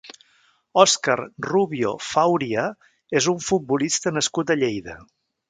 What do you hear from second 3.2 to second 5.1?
és un futbolista nascut a Lleida.